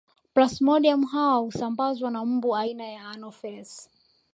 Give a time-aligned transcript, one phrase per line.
[0.35, 3.89] Plasmodium hawa husambazwa na mbu aina ya Anofelesi